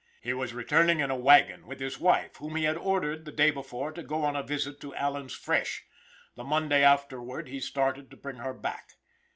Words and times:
He 0.19 0.33
was 0.33 0.55
returning 0.55 0.99
in 0.99 1.11
a 1.11 1.15
wagon, 1.15 1.67
with 1.67 1.79
his 1.79 1.99
wife, 1.99 2.37
whom 2.37 2.55
he 2.55 2.63
had 2.63 2.75
ordered, 2.75 3.23
the 3.23 3.31
day 3.31 3.51
before, 3.51 3.91
to 3.91 4.01
go 4.01 4.23
on 4.23 4.35
a 4.35 4.41
visit 4.41 4.81
to 4.81 4.95
Allen's 4.95 5.35
Fresh, 5.35 5.83
The 6.35 6.43
Monday 6.43 6.81
afterward 6.83 7.47
he 7.49 7.59
started 7.59 8.09
to 8.09 8.17
bring 8.17 8.37
her 8.37 8.55
back. 8.55 8.93